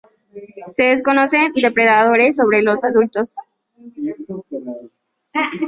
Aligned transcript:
Se 0.71 0.81
desconocen 0.81 1.53
depredadores 1.53 2.35
sobre 2.37 2.63
los 2.63 2.83
adultos. 2.83 3.35